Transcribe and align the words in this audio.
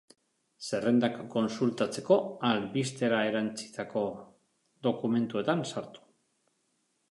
Zerrendak 0.69 1.19
kontsultatzeko, 1.35 2.17
albistera 2.49 3.21
erantsitako 3.33 4.05
dokumentuetan 4.91 5.65
sartu. 5.75 6.05